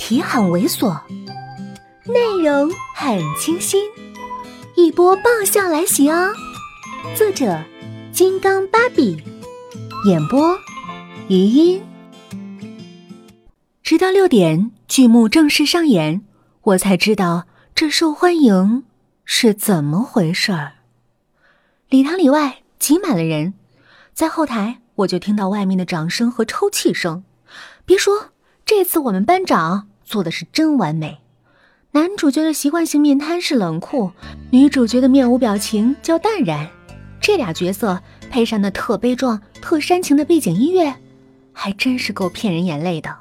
[0.00, 0.98] 题很猥琐，
[2.06, 3.84] 内容很清新，
[4.74, 6.32] 一波爆笑来袭哦！
[7.14, 7.62] 作者：
[8.10, 9.22] 金刚芭比，
[10.06, 10.58] 演播：
[11.28, 11.82] 余音。
[13.82, 16.22] 直到六点，剧目正式上演，
[16.62, 18.84] 我才知道这受欢迎
[19.26, 20.72] 是怎么回事儿。
[21.90, 23.52] 礼堂里外挤满了人，
[24.14, 27.22] 在后台我就听到外面的掌声和抽泣声。
[27.84, 28.30] 别说，
[28.64, 31.18] 这次我们班长做的是真完美。
[31.92, 34.10] 男主角的习惯性面瘫是冷酷，
[34.50, 36.68] 女主角的面无表情叫淡然。
[37.20, 40.92] 这俩角色配上那特悲壮、特煽情的背景音乐，
[41.52, 43.16] 还真是够骗人眼泪的。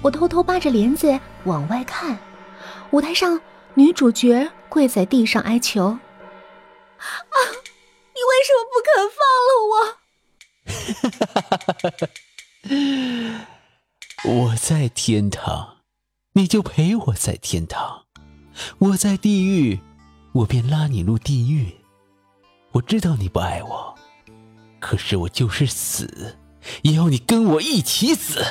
[0.00, 2.18] 我偷偷扒着帘子往外看，
[2.90, 3.38] 舞台上
[3.74, 5.98] 女主角跪在地上哀求：“啊，
[8.14, 9.98] 你为什么不肯放了我？”
[14.50, 15.77] 我在天堂，
[16.34, 18.04] 你就陪我在天堂；
[18.78, 19.80] 我在地狱，
[20.32, 21.66] 我便拉你入地狱。
[22.72, 23.94] 我知道你不爱我，
[24.78, 26.36] 可是我就是死，
[26.82, 28.44] 也要你跟我一起死。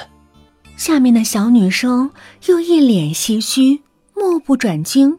[0.75, 2.11] 下面的小女生
[2.47, 3.81] 又一脸唏嘘，
[4.16, 5.17] 目不转睛，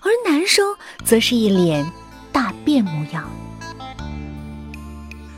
[0.00, 1.90] 而男生则是一脸
[2.32, 3.30] 大变模样。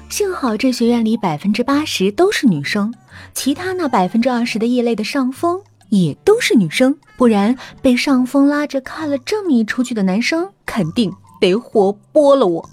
[0.09, 2.95] 幸好这学院里百分之八十都是女生。
[3.35, 12.71] 其他那百分之二十的异类的上风也都是女生，不然被上峰拉着看了这么一出剧的男生肯定得活剥了我。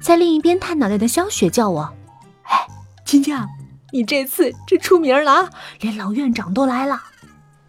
[0.00, 1.92] 在另一边探脑袋的萧雪叫我
[2.44, 2.66] ：“哎，
[3.04, 3.46] 金江，
[3.92, 7.02] 你这次这出名了啊，连老院长都来了。”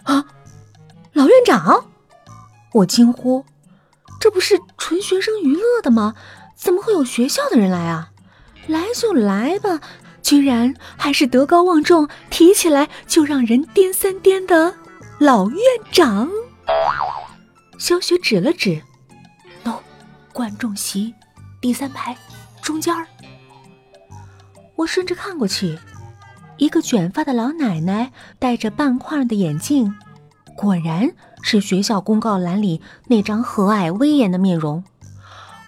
[0.04, 0.26] 啊，
[1.12, 1.88] 老院长！
[2.72, 3.44] 我惊呼
[4.18, 6.16] ：“这不是纯学生娱乐的吗？
[6.56, 8.12] 怎么会有学校的人来啊？
[8.68, 9.82] 来就来吧。”
[10.24, 14.74] 居然还是德高望重，提起来就让人颠三颠的
[15.20, 15.60] 老院
[15.92, 16.30] 长。
[17.78, 18.82] 小雪指了指，
[19.66, 19.78] 喏，
[20.32, 21.14] 观众席
[21.60, 22.16] 第三排
[22.62, 23.06] 中间儿。
[24.76, 25.78] 我顺着看过去，
[26.58, 29.94] 一个卷发的老奶奶戴着半框的眼镜，
[30.56, 34.84] 果然是学校公告栏里那张和蔼威严的面容。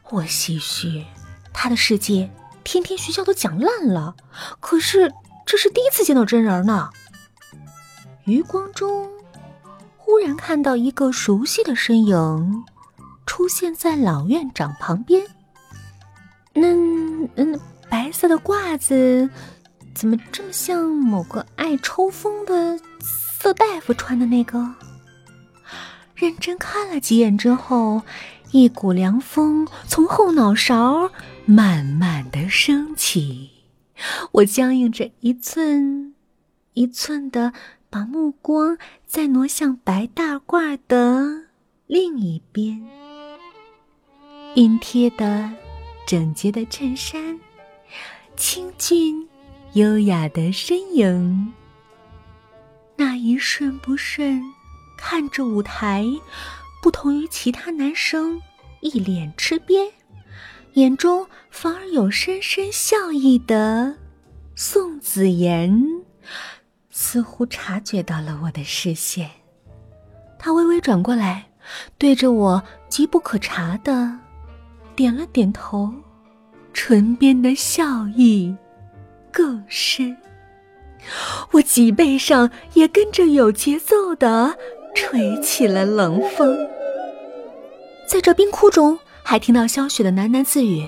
[0.09, 1.05] 我唏嘘，
[1.53, 2.31] 她的世界。
[2.65, 4.15] 天天学校都讲烂了，
[4.59, 5.13] 可是
[5.45, 6.89] 这是第一次见到真人呢。
[8.25, 9.07] 余光中，
[9.95, 12.65] 忽然看到一个熟悉的身影
[13.25, 15.23] 出现在老院长旁边。
[16.53, 16.67] 那
[17.35, 19.29] 嗯，白色的褂子
[19.93, 24.73] 怎么这么像某个爱抽风的色大夫穿的那个？
[26.15, 28.01] 认真看了几眼之后，
[28.55, 31.11] 一股凉风从后脑勺。
[31.43, 33.49] 慢慢的升起，
[34.31, 36.15] 我僵硬着一寸
[36.73, 37.51] 一寸的
[37.89, 41.47] 把目光再挪向白大褂的
[41.85, 42.81] 另一边。
[44.55, 45.51] 熨贴的
[46.07, 47.37] 整洁的衬衫，
[48.37, 49.27] 清俊
[49.73, 51.53] 优雅的身影。
[52.95, 54.41] 那一瞬不瞬，
[54.97, 56.07] 看着舞台，
[56.85, 58.39] 不同于其他男生，
[58.79, 59.89] 一脸吃瘪。
[60.73, 63.95] 眼中反而有深深笑意的
[64.55, 65.83] 宋子妍，
[66.91, 69.31] 似乎察觉到了我的视线，
[70.37, 71.47] 他微微转过来，
[71.97, 74.19] 对着我急不可察的
[74.95, 75.91] 点了点头，
[76.71, 78.55] 唇边的笑意
[79.31, 80.15] 更深，
[81.49, 84.55] 我脊背上也跟着有节奏的
[84.93, 86.55] 吹起了冷风，
[88.07, 88.99] 在这冰窟中。
[89.27, 90.87] 还听到萧雪的喃喃自语：“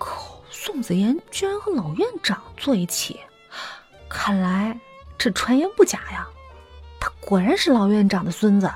[0.00, 3.20] 靠，宋子妍居然和老院长坐一起，
[4.08, 4.80] 看来
[5.18, 6.26] 这传言不假呀，
[6.98, 8.70] 他果然是老院长的孙子。”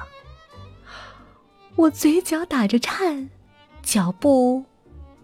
[1.76, 3.30] 我嘴角打着颤，
[3.82, 4.66] 脚步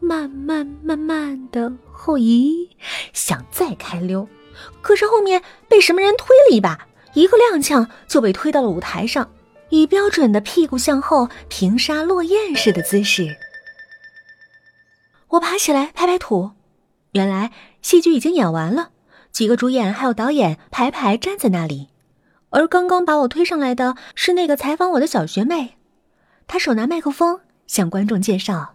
[0.00, 2.70] 慢慢慢慢的后移，
[3.12, 4.26] 想再开溜，
[4.81, 9.31] 可是后面被什么人推了一把，一个踉跄就被推到了舞台上。
[9.72, 13.38] 以标准的屁股向后平沙落雁式的姿势，
[15.28, 16.50] 我爬起来拍拍土。
[17.12, 18.90] 原来戏剧已经演完了，
[19.30, 21.88] 几个主演还有导演排排站在那里。
[22.50, 25.78] 而刚刚把我推上来的是那个采访我的小学妹，
[26.46, 28.74] 她手拿麦克风向观众介绍：“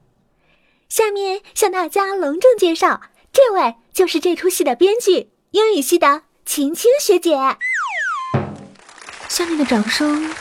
[0.89, 3.01] 下面向大家隆重介绍，
[3.31, 7.38] 这位就是这出戏的编剧，英语系的秦青学姐。”
[9.29, 10.33] 下面的掌声。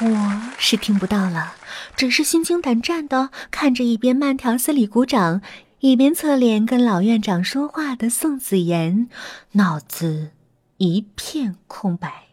[0.00, 1.54] 我是听不到了，
[1.96, 5.40] 只是心惊胆战的看着一边慢条斯理鼓掌，
[5.78, 9.08] 一边侧脸跟老院长说话的宋子妍，
[9.52, 10.30] 脑子
[10.78, 12.24] 一片空白。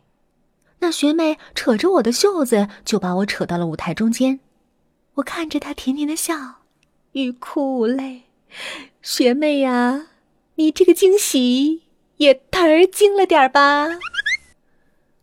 [0.79, 4.39] 那学妹扯着我的袖子，就把我扯到了舞台中间。
[5.15, 6.33] 我看着她甜甜的笑，
[7.11, 8.23] 欲哭无泪。
[9.03, 10.07] 学妹呀，
[10.55, 11.83] 你这个惊喜
[12.17, 13.87] 也忒儿惊了点儿吧？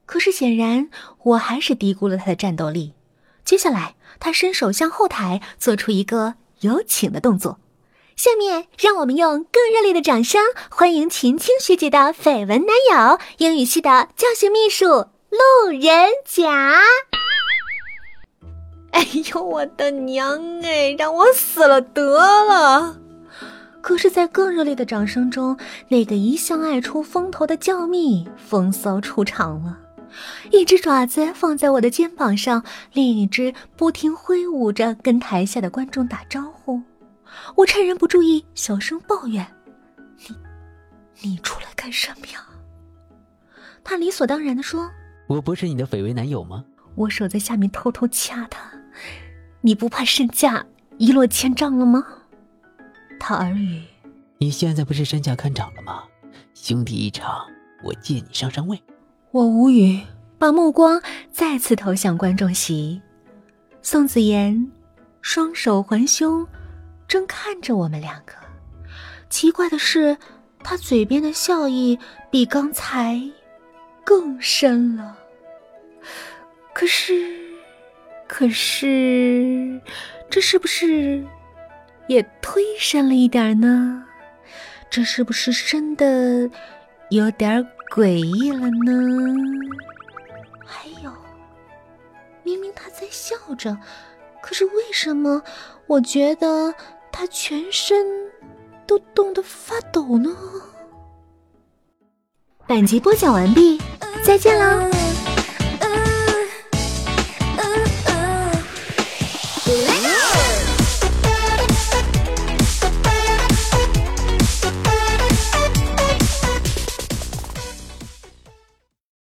[0.09, 0.89] 可是显然，
[1.23, 2.95] 我还是低估了他的战斗力。
[3.45, 7.59] 接下来，他伸手向后台做出一个有请的动作。
[8.17, 10.41] 下面，让我们用更热烈的掌声
[10.71, 16.81] 欢迎秦青学姐的绯闻男友——英语系的教学秘书路人甲。
[18.93, 22.17] 哎呦，我的娘哎，让我死了得
[22.47, 22.97] 了！
[23.83, 25.59] 可是，在更热烈的掌声中，
[25.89, 29.79] 那个一向爱出风头的教蜜风骚出场了，
[30.51, 36.81] 一只爪子放在我的肩膀上，另一只不停挥舞着跟台下的观众打招呼。
[37.57, 39.47] 我趁人不注意，小声抱怨
[40.29, 40.37] ：“你，
[41.21, 42.45] 你出来干什么呀？”
[43.85, 44.91] 他理所当然的说
[45.29, 46.65] ：“我不是你的绯闻男友吗？”
[46.97, 48.71] 我手在下面偷偷掐他
[49.61, 50.67] ：“你不怕身价
[50.97, 52.05] 一落千丈了吗？”
[53.21, 53.83] 他耳语
[54.39, 56.05] ：“你现在不是身价看涨了吗？
[56.55, 57.47] 兄弟一场，
[57.85, 58.83] 我借你上上位。”
[59.31, 60.01] 我无语，
[60.39, 63.01] 把目光再次投向观众席。
[63.83, 64.71] 宋子妍
[65.21, 66.47] 双手环胸。
[67.07, 68.35] 正看着我们两个，
[69.31, 70.19] 奇怪的是，
[70.63, 71.99] 他嘴边的笑意
[72.31, 73.19] 比刚才
[74.05, 75.17] 更深了。
[76.75, 77.27] 可是，
[78.27, 79.81] 可是，
[80.29, 81.25] 这是不是
[82.09, 84.05] 也忒深了一点呢？
[84.91, 86.51] 这是不是深的
[87.09, 88.93] 有点诡异了呢？
[90.65, 91.11] 还有，
[92.43, 93.77] 明明他在笑着，
[94.43, 95.43] 可是为什么
[95.87, 96.75] 我觉得？
[97.11, 98.07] 他全身
[98.87, 100.31] 都冻得发抖呢。
[102.65, 103.81] 本集播讲完毕，
[104.23, 104.89] 再见啦。